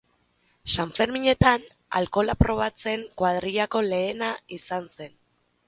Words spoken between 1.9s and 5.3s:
alkohola probatzen kuadrillako lehena izan zen.